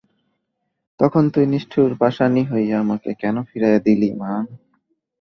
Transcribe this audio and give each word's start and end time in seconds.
তখন 0.99 1.23
তুই 1.33 1.45
নিষ্ঠুর 1.47 1.89
পাষাণী 1.99 2.43
হইয়া 2.45 2.75
আমাকে 2.79 3.09
কেন 3.21 3.35
ফিরাইয়া 3.49 3.79
দিলি 3.85 4.09
মা? 4.13 4.31